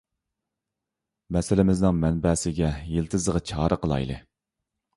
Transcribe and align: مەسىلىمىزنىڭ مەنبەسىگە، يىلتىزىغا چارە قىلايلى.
مەسىلىمىزنىڭ 1.37 2.01
مەنبەسىگە، 2.05 2.73
يىلتىزىغا 2.97 3.45
چارە 3.53 3.81
قىلايلى. 3.87 4.21